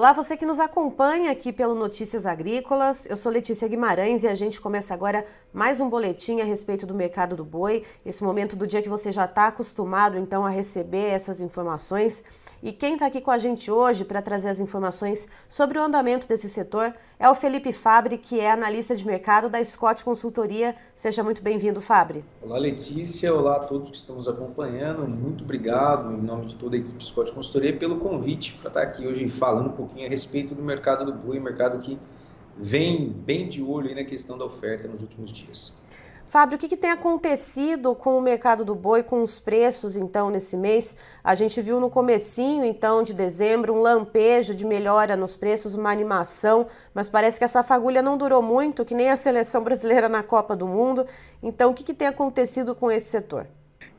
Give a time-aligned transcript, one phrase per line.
[0.00, 3.04] Olá, você que nos acompanha aqui pelo Notícias Agrícolas.
[3.04, 6.94] Eu sou Letícia Guimarães e a gente começa agora mais um boletim a respeito do
[6.94, 7.84] mercado do boi.
[8.02, 12.24] Esse momento do dia que você já está acostumado então a receber essas informações.
[12.62, 16.28] E quem está aqui com a gente hoje para trazer as informações sobre o andamento
[16.28, 20.76] desse setor é o Felipe Fabre, que é analista de mercado da Scott Consultoria.
[20.94, 22.22] Seja muito bem-vindo, Fabre.
[22.42, 23.34] Olá, Letícia.
[23.34, 25.08] Olá a todos que estão nos acompanhando.
[25.08, 29.06] Muito obrigado, em nome de toda a equipe Scott Consultoria, pelo convite para estar aqui
[29.06, 31.98] hoje falando um pouquinho a respeito do mercado do boi, mercado que
[32.58, 35.72] vem bem de olho na questão da oferta nos últimos dias.
[36.30, 40.30] Fábio, o que, que, tem acontecido com o mercado do boi, com os preços, então,
[40.30, 40.96] nesse mês?
[41.24, 45.90] A gente viu no comecinho, então, de dezembro, um lampejo de melhora nos preços, uma
[45.90, 50.22] animação, mas parece que essa fagulha não durou muito, que nem a seleção brasileira na
[50.22, 51.04] Copa do Mundo.
[51.42, 53.48] Então, o que, que tem acontecido com esse setor?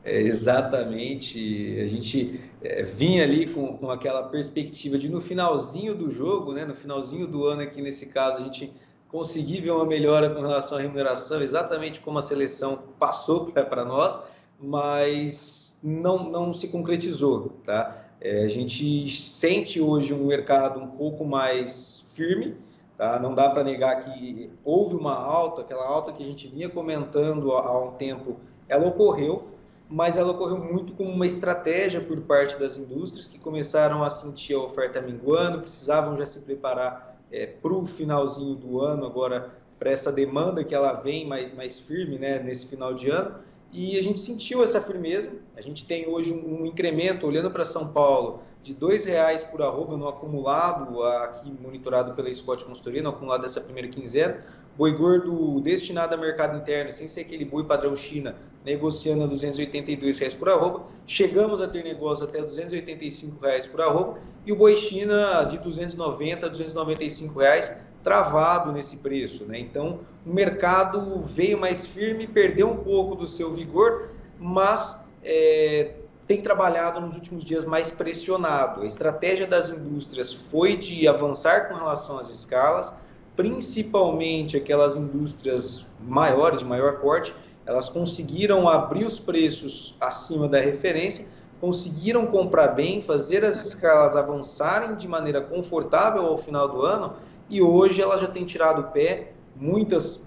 [0.02, 6.10] É, exatamente, a gente é, vinha ali com, com aquela perspectiva de no finalzinho do
[6.10, 8.72] jogo, né, no finalzinho do ano aqui nesse caso, a gente
[9.12, 14.18] conseguir ver uma melhora com relação à remuneração, exatamente como a seleção passou para nós,
[14.58, 17.52] mas não, não se concretizou.
[17.64, 18.04] Tá?
[18.18, 22.56] É, a gente sente hoje um mercado um pouco mais firme,
[22.96, 23.20] tá?
[23.20, 27.52] não dá para negar que houve uma alta, aquela alta que a gente vinha comentando
[27.52, 29.48] há, um tempo, ela ocorreu,
[29.90, 34.54] mas ela ocorreu muito como uma estratégia por parte das indústrias que começaram a sentir
[34.54, 39.90] a oferta minguando, precisavam já se preparar é, para o finalzinho do ano, agora para
[39.90, 43.34] essa demanda que ela vem mais, mais firme né, nesse final de ano.
[43.72, 45.40] E a gente sentiu essa firmeza.
[45.56, 49.60] A gente tem hoje um, um incremento, olhando para São Paulo, de R$ reais por
[49.60, 54.44] arroba no acumulado, aqui monitorado pela Scott Consultoria, no acumulado dessa primeira quinzena.
[54.76, 60.18] Boi gordo destinado a mercado interno, sem ser aquele boi padrão China, negociando a 282
[60.18, 60.84] reais por arroba.
[61.06, 64.18] Chegamos a ter negócio até 285 reais por arroba.
[64.46, 69.44] E o boi China de R$ 290 a 295 reais, travado nesse preço.
[69.44, 69.58] Né?
[69.58, 75.94] Então, o mercado veio mais firme, perdeu um pouco do seu vigor, mas é,
[76.26, 78.82] tem trabalhado nos últimos dias mais pressionado.
[78.82, 82.92] A estratégia das indústrias foi de avançar com relação às escalas,
[83.36, 87.34] principalmente aquelas indústrias maiores, de maior porte,
[87.64, 91.26] elas conseguiram abrir os preços acima da referência,
[91.60, 97.14] conseguiram comprar bem, fazer as escalas avançarem de maneira confortável ao final do ano
[97.48, 100.26] e hoje elas já têm tirado o pé, muitas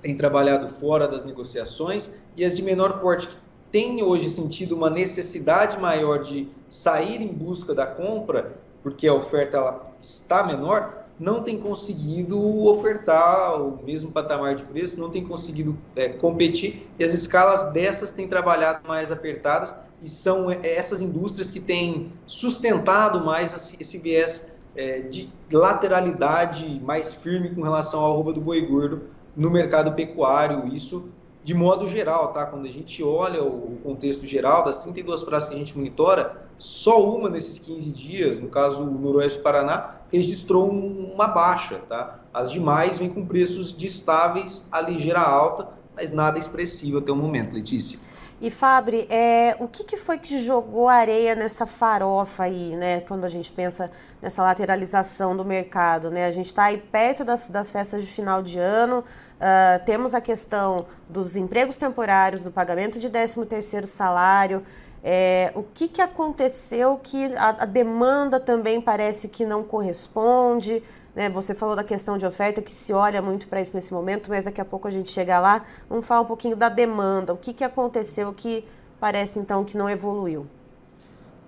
[0.00, 3.36] têm trabalhado fora das negociações e as de menor porte que
[3.70, 9.80] têm hoje sentido uma necessidade maior de sair em busca da compra, porque a oferta
[10.00, 16.08] está menor, não tem conseguido ofertar o mesmo patamar de preço, não tem conseguido é,
[16.08, 21.60] competir e as escalas dessas têm trabalhado mais apertadas e são é, essas indústrias que
[21.60, 28.40] têm sustentado mais esse viés é, de lateralidade mais firme com relação ao arroba do
[28.40, 29.02] boi gordo
[29.36, 30.72] no mercado pecuário.
[30.74, 31.08] Isso
[31.44, 32.46] de modo geral, tá?
[32.46, 37.08] Quando a gente olha o contexto geral das 32 praças que a gente monitora, só
[37.08, 42.20] uma nesses 15 dias, no caso o Noroeste do Paraná, registrou uma baixa, tá?
[42.32, 47.16] As demais vêm com preços de estáveis a ligeira alta, mas nada expressivo até o
[47.16, 47.98] momento, Letícia.
[48.40, 53.00] E Fabre, é, o que, que, foi que jogou areia nessa farofa aí, né?
[53.00, 56.26] Quando a gente pensa nessa lateralização do mercado, né?
[56.26, 60.20] A gente está aí perto das, das festas de final de ano, Uh, temos a
[60.20, 64.62] questão dos empregos temporários, do pagamento de 13º salário.
[65.06, 70.82] É, o que, que aconteceu que a, a, demanda também parece que não corresponde?
[71.14, 71.28] Né?
[71.28, 74.46] Você falou da questão de oferta, que se olha muito para isso nesse momento, mas
[74.46, 75.66] daqui a pouco a gente chega lá.
[75.90, 77.34] Vamos falar um pouquinho da demanda.
[77.34, 78.66] O que, que aconteceu que
[78.98, 80.46] parece então que não evoluiu?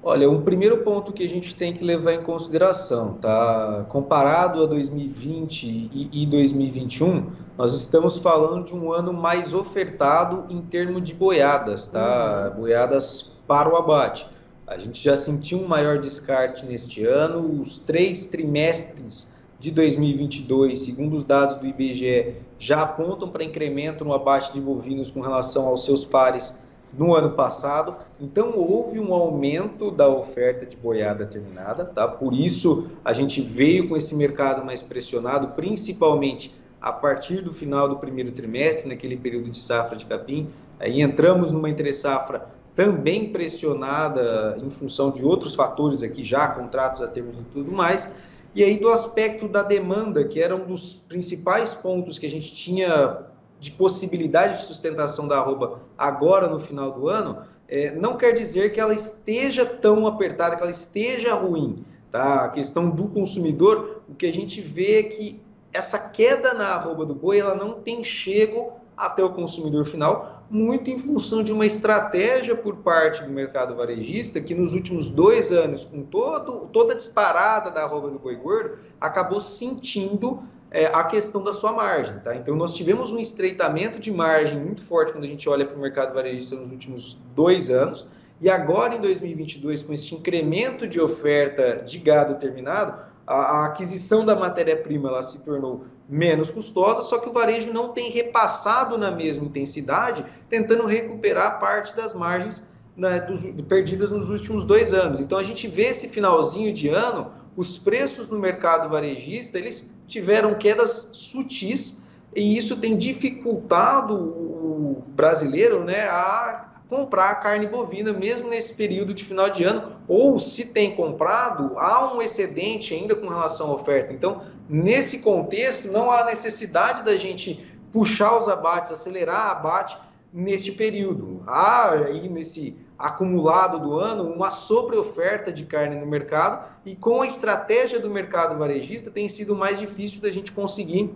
[0.09, 3.85] Olha, um primeiro ponto que a gente tem que levar em consideração, tá?
[3.89, 10.63] Comparado a 2020 e, e 2021, nós estamos falando de um ano mais ofertado em
[10.63, 12.53] termos de boiadas, tá?
[12.55, 12.61] Uhum.
[12.61, 14.29] Boiadas para o abate.
[14.65, 21.17] A gente já sentiu um maior descarte neste ano, os três trimestres de 2022, segundo
[21.17, 25.85] os dados do IBGE, já apontam para incremento no abate de bovinos com relação aos
[25.85, 26.57] seus pares
[26.93, 27.97] no ano passado.
[28.21, 32.07] Então houve um aumento da oferta de boiada terminada, tá?
[32.07, 37.89] Por isso a gente veio com esse mercado mais pressionado, principalmente a partir do final
[37.89, 40.49] do primeiro trimestre, naquele período de safra de capim.
[40.79, 47.01] Aí entramos numa entre safra também pressionada em função de outros fatores aqui já, contratos
[47.01, 48.09] a termos e tudo mais.
[48.55, 52.55] E aí do aspecto da demanda, que era um dos principais pontos que a gente
[52.55, 53.26] tinha
[53.59, 58.73] de possibilidade de sustentação da arroba agora no final do ano, é, não quer dizer
[58.73, 61.85] que ela esteja tão apertada, que ela esteja ruim.
[62.11, 62.45] Tá?
[62.45, 65.41] A questão do consumidor, o que a gente vê é que
[65.73, 70.89] essa queda na arroba do boi ela não tem chego até o consumidor final, muito
[70.89, 75.85] em função de uma estratégia por parte do mercado varejista que nos últimos dois anos,
[75.85, 81.43] com todo, toda a disparada da arroba do boi gordo, acabou sentindo é, a questão
[81.43, 82.19] da sua margem.
[82.21, 82.35] Tá?
[82.35, 85.81] Então, nós tivemos um estreitamento de margem muito forte quando a gente olha para o
[85.81, 88.07] mercado varejista nos últimos dois anos,
[88.41, 94.25] e agora em 2022, com esse incremento de oferta de gado terminado, a, a aquisição
[94.25, 99.11] da matéria-prima ela se tornou menos custosa, só que o varejo não tem repassado na
[99.11, 102.65] mesma intensidade, tentando recuperar parte das margens
[102.97, 105.21] né, dos, perdidas nos últimos dois anos.
[105.21, 110.55] Então a gente vê esse finalzinho de ano, os preços no mercado varejista eles tiveram
[110.55, 112.03] quedas sutis
[112.35, 119.25] e isso tem dificultado o brasileiro né, a comprar carne bovina, mesmo nesse período de
[119.25, 124.13] final de ano, ou se tem comprado, há um excedente ainda com relação à oferta.
[124.13, 129.97] Então, nesse contexto, não há necessidade da gente puxar os abates, acelerar abate
[130.33, 131.43] neste período.
[131.47, 137.27] Há aí nesse acumulado do ano uma sobre-oferta de carne no mercado e com a
[137.27, 141.15] estratégia do mercado varejista tem sido mais difícil da gente conseguir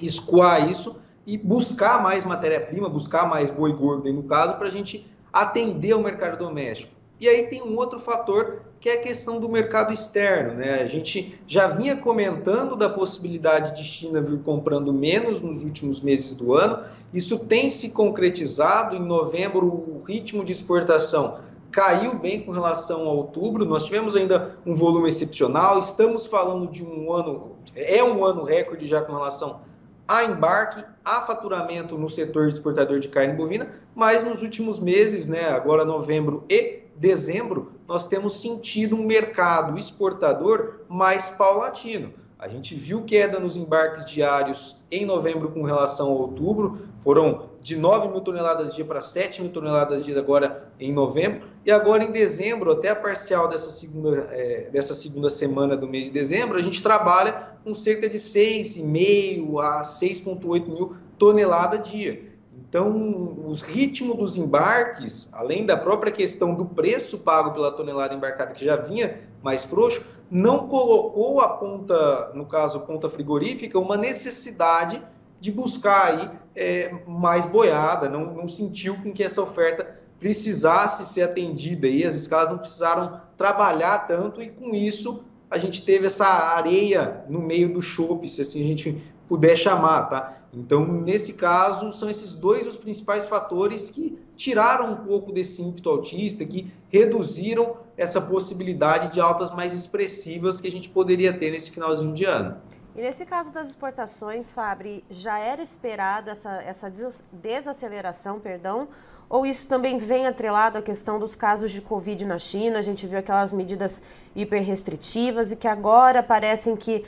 [0.00, 5.06] escoar isso e buscar mais matéria-prima, buscar mais boi gordo, no caso, para a gente
[5.32, 6.97] atender o mercado doméstico.
[7.20, 10.54] E aí tem um outro fator que é a questão do mercado externo.
[10.54, 10.80] Né?
[10.80, 16.32] A gente já vinha comentando da possibilidade de China vir comprando menos nos últimos meses
[16.32, 16.84] do ano.
[17.12, 18.94] Isso tem se concretizado.
[18.94, 21.38] Em novembro, o ritmo de exportação
[21.72, 23.64] caiu bem com relação a outubro.
[23.64, 25.78] Nós tivemos ainda um volume excepcional.
[25.78, 29.60] Estamos falando de um ano, é um ano recorde já com relação
[30.06, 35.50] a embarque, a faturamento no setor exportador de carne bovina, mas nos últimos meses, né,
[35.50, 42.12] agora novembro e dezembro, nós temos sentido um mercado exportador mais paulatino.
[42.38, 47.76] A gente viu queda nos embarques diários em novembro com relação a outubro, foram de
[47.76, 52.12] 9 mil toneladas dia para 7 mil toneladas dia agora em novembro, e agora em
[52.12, 56.62] dezembro, até a parcial dessa segunda, é, dessa segunda semana do mês de dezembro, a
[56.62, 62.28] gente trabalha com cerca de 6,5 a 6,8 mil toneladas dia.
[62.68, 68.52] Então, o ritmo dos embarques, além da própria questão do preço pago pela tonelada embarcada,
[68.52, 75.02] que já vinha mais frouxo, não colocou a ponta, no caso, ponta frigorífica, uma necessidade
[75.40, 81.22] de buscar aí é, mais boiada, não, não sentiu com que essa oferta precisasse ser
[81.22, 86.26] atendida e as escalas não precisaram trabalhar tanto e com isso a gente teve essa
[86.26, 90.38] areia no meio do chope, se assim a gente puder chamar, tá?
[90.52, 95.90] Então, nesse caso, são esses dois os principais fatores que tiraram um pouco desse ímpeto
[95.90, 101.70] autista, que reduziram essa possibilidade de altas mais expressivas que a gente poderia ter nesse
[101.70, 102.56] finalzinho de ano.
[102.98, 106.92] E nesse caso das exportações, Fabri, já era esperado essa, essa
[107.32, 108.88] desaceleração, perdão,
[109.30, 112.80] ou isso também vem atrelado à questão dos casos de Covid na China?
[112.80, 114.02] A gente viu aquelas medidas
[114.34, 117.04] hiper restritivas e que agora parecem que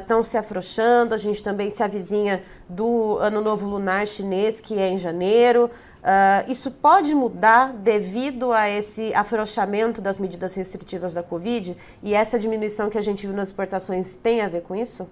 [0.00, 1.14] estão uh, se afrouxando.
[1.14, 5.66] A gente também se avizinha do Ano Novo Lunar Chinês, que é em janeiro.
[5.66, 11.76] Uh, isso pode mudar devido a esse afrouxamento das medidas restritivas da Covid?
[12.02, 15.06] E essa diminuição que a gente viu nas exportações tem a ver com isso?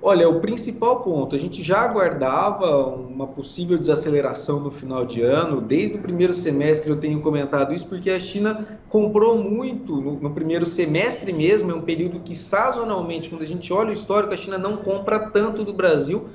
[0.00, 5.60] Olha, o principal ponto, a gente já aguardava uma possível desaceleração no final de ano.
[5.60, 10.30] Desde o primeiro semestre eu tenho comentado isso, porque a China comprou muito no, no
[10.30, 11.72] primeiro semestre mesmo.
[11.72, 15.18] É um período que, sazonalmente, quando a gente olha o histórico, a China não compra
[15.18, 16.28] tanto do Brasil,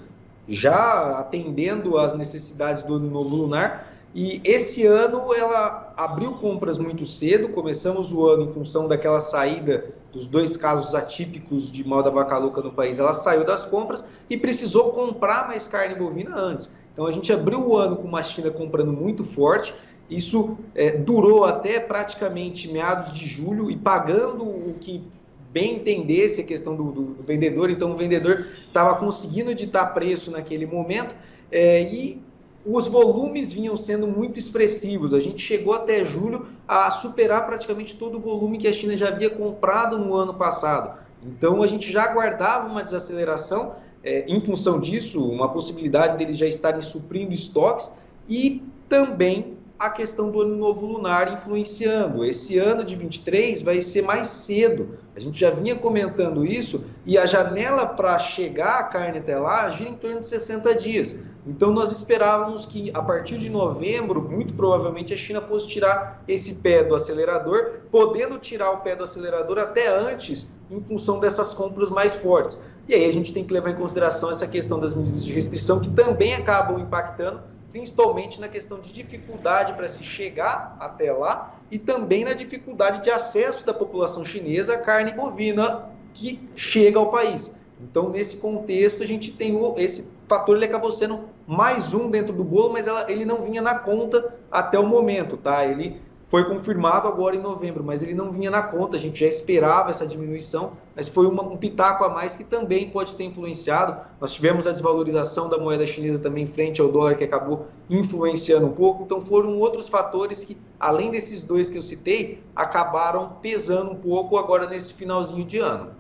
[0.46, 3.94] já atendendo às necessidades do ano novo lunar.
[4.14, 9.94] E esse ano ela abriu compras muito cedo, começamos o ano em função daquela saída
[10.12, 13.00] dos dois casos atípicos de mal da vaca louca no país.
[13.00, 16.72] Ela saiu das compras e precisou comprar mais carne bovina antes.
[16.94, 19.74] Então a gente abriu o ano com uma China comprando muito forte.
[20.10, 25.04] Isso é, durou até praticamente meados de julho e pagando o que
[25.52, 27.70] bem entendesse a questão do, do, do vendedor.
[27.70, 31.16] Então o vendedor estava conseguindo ditar preço naquele momento
[31.52, 32.22] é, e
[32.66, 35.14] os volumes vinham sendo muito expressivos.
[35.14, 39.10] A gente chegou até julho a superar praticamente todo o volume que a China já
[39.10, 41.00] havia comprado no ano passado.
[41.22, 46.46] Então a gente já aguardava uma desaceleração é, em função disso, uma possibilidade deles já
[46.46, 47.92] estarem suprindo estoques
[48.28, 52.24] e também a questão do ano novo lunar influenciando.
[52.24, 54.98] Esse ano de 23 vai ser mais cedo.
[55.14, 59.70] A gente já vinha comentando isso e a janela para chegar a carne até lá
[59.70, 61.20] gira em torno de 60 dias.
[61.46, 66.56] Então nós esperávamos que a partir de novembro, muito provavelmente a China fosse tirar esse
[66.56, 71.90] pé do acelerador, podendo tirar o pé do acelerador até antes, em função dessas compras
[71.90, 72.58] mais fortes.
[72.88, 75.82] E aí a gente tem que levar em consideração essa questão das medidas de restrição
[75.82, 77.42] que também acabam impactando
[77.74, 83.10] principalmente na questão de dificuldade para se chegar até lá e também na dificuldade de
[83.10, 87.56] acesso da população chinesa à carne bovina que chega ao país.
[87.82, 92.32] Então, nesse contexto, a gente tem o, esse fator, ele acabou sendo mais um dentro
[92.32, 95.66] do bolo, mas ela, ele não vinha na conta até o momento, tá?
[95.66, 96.00] Ele
[96.34, 99.92] foi confirmado agora em novembro, mas ele não vinha na conta, a gente já esperava
[99.92, 104.04] essa diminuição, mas foi uma, um pitaco a mais que também pode ter influenciado.
[104.20, 108.72] Nós tivemos a desvalorização da moeda chinesa também frente ao dólar, que acabou influenciando um
[108.72, 109.04] pouco.
[109.04, 114.36] Então foram outros fatores que, além desses dois que eu citei, acabaram pesando um pouco
[114.36, 115.92] agora nesse finalzinho de ano.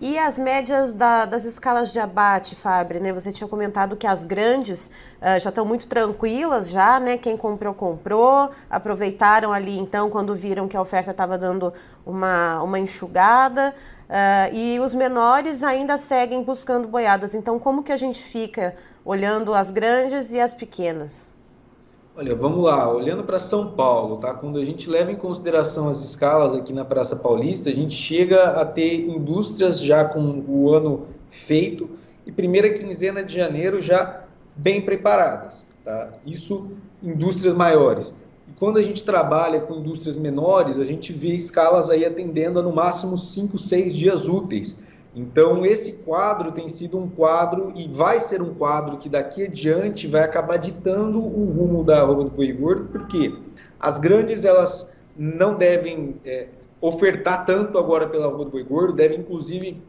[0.00, 3.12] E as médias da, das escalas de abate, Fabre, né?
[3.12, 4.90] Você tinha comentado que as grandes
[5.20, 7.18] uh, já estão muito tranquilas já, né?
[7.18, 8.50] Quem comprou, comprou.
[8.70, 11.70] Aproveitaram ali, então, quando viram que a oferta estava dando
[12.06, 13.74] uma, uma enxugada.
[14.08, 17.34] Uh, e os menores ainda seguem buscando boiadas.
[17.34, 21.34] Então, como que a gente fica olhando as grandes e as pequenas?
[22.20, 24.34] Olha, vamos lá, olhando para São Paulo, tá?
[24.34, 28.60] Quando a gente leva em consideração as escalas aqui na Praça Paulista, a gente chega
[28.60, 31.88] a ter indústrias já com o ano feito
[32.26, 34.24] e primeira quinzena de janeiro já
[34.54, 36.10] bem preparadas, tá?
[36.26, 36.70] Isso
[37.02, 38.14] indústrias maiores.
[38.46, 42.62] E quando a gente trabalha com indústrias menores, a gente vê escalas aí atendendo a
[42.62, 44.78] no máximo 5, 6 dias úteis.
[45.14, 50.06] Então, esse quadro tem sido um quadro e vai ser um quadro que daqui adiante
[50.06, 53.34] vai acabar ditando o rumo da roupa do boi gordo, porque
[53.78, 56.46] as grandes elas não devem é,
[56.80, 59.82] ofertar tanto agora pela roupa do boi gordo, devem inclusive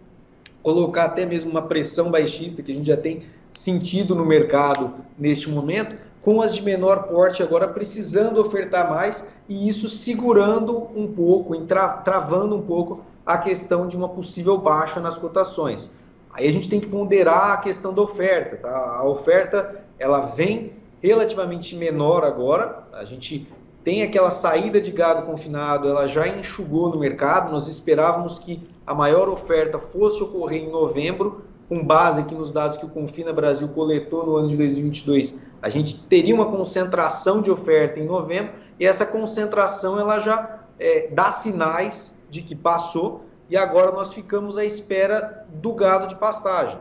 [0.63, 3.23] colocar até mesmo uma pressão baixista que a gente já tem
[3.53, 9.67] sentido no mercado neste momento, com as de menor porte agora precisando ofertar mais e
[9.67, 11.55] isso segurando um pouco,
[12.03, 15.91] travando um pouco a questão de uma possível baixa nas cotações.
[16.33, 18.57] Aí a gente tem que ponderar a questão da oferta.
[18.57, 18.97] Tá?
[18.97, 22.83] A oferta ela vem relativamente menor agora.
[22.93, 23.47] A gente
[23.83, 27.51] tem aquela saída de gado confinado, ela já enxugou no mercado.
[27.51, 32.77] Nós esperávamos que a maior oferta fosse ocorrer em novembro, com base aqui nos dados
[32.77, 35.41] que o Confina Brasil coletou no ano de 2022.
[35.61, 41.07] A gente teria uma concentração de oferta em novembro e essa concentração ela já é,
[41.11, 46.79] dá sinais de que passou e agora nós ficamos à espera do gado de pastagem.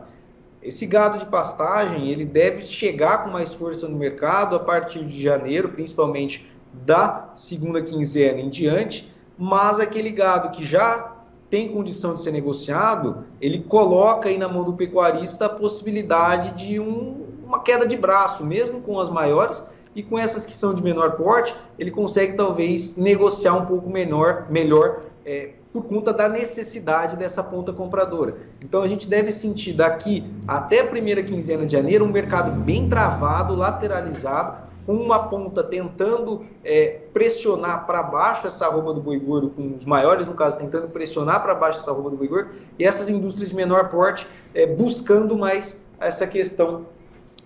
[0.63, 5.21] Esse gado de pastagem ele deve chegar com mais força no mercado a partir de
[5.21, 11.17] janeiro, principalmente da segunda quinzena em diante, mas aquele gado que já
[11.49, 16.79] tem condição de ser negociado, ele coloca aí na mão do pecuarista a possibilidade de
[16.79, 19.61] um, uma queda de braço, mesmo com as maiores,
[19.93, 24.47] e com essas que são de menor porte, ele consegue talvez negociar um pouco menor,
[24.49, 28.35] melhor é, por conta da necessidade dessa ponta compradora.
[28.63, 32.89] Então a gente deve sentir daqui até a primeira quinzena de janeiro um mercado bem
[32.89, 39.49] travado, lateralizado, com uma ponta tentando é, pressionar para baixo essa arroba do boi gordo,
[39.49, 42.49] com os maiores, no caso, tentando pressionar para baixo essa arroba do boi gordo,
[42.79, 46.85] e essas indústrias de menor porte é, buscando mais essa questão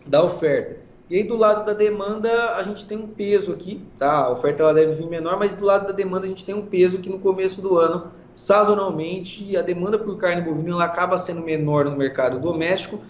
[0.05, 0.77] da oferta.
[1.10, 4.12] E aí do lado da demanda a gente tem um peso aqui, tá?
[4.12, 6.66] A oferta ela deve vir menor, mas do lado da demanda a gente tem um
[6.66, 11.42] peso que no começo do ano, sazonalmente, a demanda por carne bovina ela acaba sendo
[11.42, 13.02] menor no mercado doméstico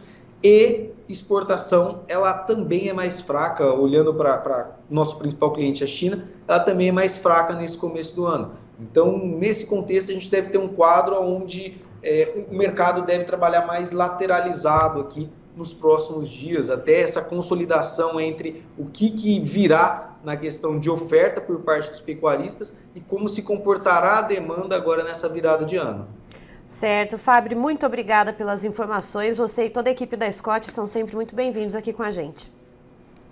[0.44, 6.60] e exportação ela também é mais fraca, olhando para nosso principal cliente, a China, ela
[6.60, 8.52] também é mais fraca nesse começo do ano.
[8.78, 13.66] Então, nesse contexto, a gente deve ter um quadro onde é, o mercado deve trabalhar
[13.66, 20.36] mais lateralizado aqui nos próximos dias, até essa consolidação entre o que, que virá na
[20.36, 25.30] questão de oferta por parte dos pecuaristas e como se comportará a demanda agora nessa
[25.30, 26.08] virada de ano.
[26.68, 29.38] Certo, Fábio, muito obrigada pelas informações.
[29.38, 32.52] Você e toda a equipe da Scott são sempre muito bem-vindos aqui com a gente.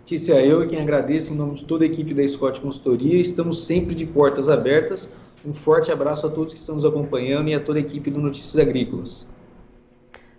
[0.05, 3.19] Tícia, eu quem agradeço em nome de toda a equipe da Scott Consultoria.
[3.19, 5.15] Estamos sempre de portas abertas.
[5.43, 8.19] Um forte abraço a todos que estão nos acompanhando e a toda a equipe do
[8.19, 9.25] Notícias Agrícolas.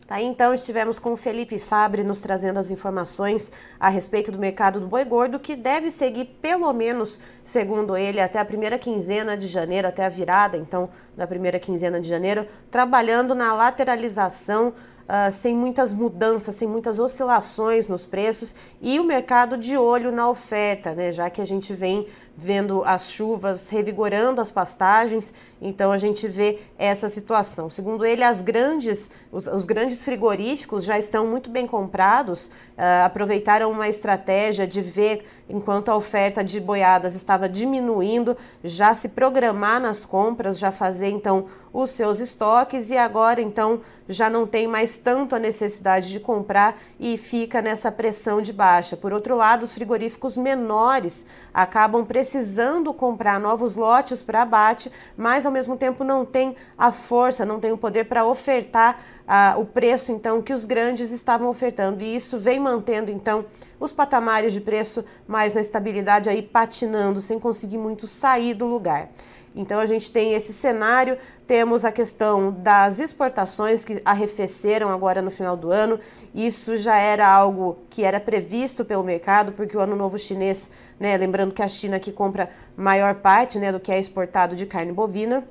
[0.06, 4.78] Tá, então estivemos com o Felipe Fabre nos trazendo as informações a respeito do mercado
[4.78, 9.46] do boi gordo, que deve seguir pelo menos, segundo ele, até a primeira quinzena de
[9.46, 15.54] janeiro, até a virada, então, da primeira quinzena de janeiro, trabalhando na lateralização Uh, sem
[15.54, 21.12] muitas mudanças, sem muitas oscilações nos preços e o mercado de olho na oferta, né?
[21.12, 22.06] Já que a gente vem
[22.36, 25.32] vendo as chuvas revigorando as pastagens,
[25.62, 27.70] então a gente vê essa situação.
[27.70, 33.70] Segundo ele, as grandes, os, os grandes frigoríficos já estão muito bem comprados, uh, aproveitaram
[33.70, 40.04] uma estratégia de ver enquanto a oferta de boiadas estava diminuindo, já se programar nas
[40.04, 45.34] compras, já fazer então os seus estoques e agora então já não tem mais tanto
[45.34, 48.96] a necessidade de comprar e fica nessa pressão de baixa.
[48.96, 55.50] Por outro lado, os frigoríficos menores acabam precisando comprar novos lotes para abate, mas ao
[55.50, 60.12] mesmo tempo não tem a força, não tem o poder para ofertar ah, o preço
[60.12, 63.46] então que os grandes estavam ofertando e isso vem mantendo então
[63.80, 69.08] os patamares de preço mais na estabilidade aí patinando sem conseguir muito sair do lugar.
[69.54, 75.30] Então a gente tem esse cenário, temos a questão das exportações que arrefeceram agora no
[75.30, 76.00] final do ano.
[76.34, 80.68] Isso já era algo que era previsto pelo mercado, porque o ano novo chinês,
[80.98, 84.66] né, lembrando que a China que compra maior parte, né, do que é exportado de
[84.66, 85.44] carne bovina.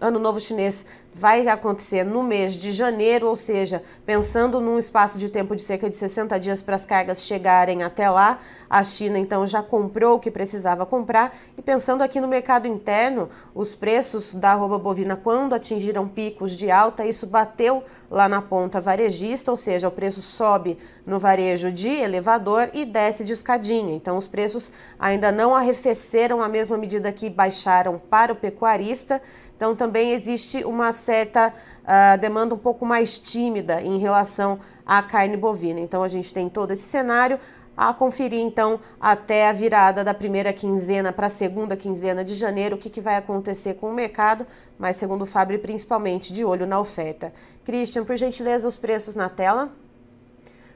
[0.00, 0.84] Ano Novo Chinês
[1.14, 5.88] vai acontecer no mês de janeiro, ou seja, pensando num espaço de tempo de cerca
[5.88, 10.18] de 60 dias para as cargas chegarem até lá, a China então já comprou o
[10.18, 15.54] que precisava comprar e pensando aqui no mercado interno, os preços da arroba bovina quando
[15.54, 20.76] atingiram picos de alta, isso bateu lá na ponta varejista, ou seja, o preço sobe
[21.06, 23.94] no varejo de elevador e desce de escadinha.
[23.94, 29.20] Então os preços ainda não arrefeceram a mesma medida que baixaram para o pecuarista.
[29.56, 31.52] Então também existe uma certa
[31.84, 35.80] uh, demanda um pouco mais tímida em relação à carne bovina.
[35.80, 37.38] Então a gente tem todo esse cenário
[37.76, 42.76] a conferir então até a virada da primeira quinzena para a segunda quinzena de janeiro
[42.76, 44.46] o que, que vai acontecer com o mercado,
[44.78, 47.32] mas segundo o Fabri principalmente de olho na oferta.
[47.64, 49.70] Christian, por gentileza, os preços na tela.